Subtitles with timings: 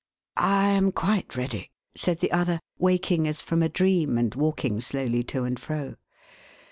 [0.37, 5.23] "I iiiii quite ready," said the other, waking as from a dream, and walking slowly
[5.25, 5.93] to and fro.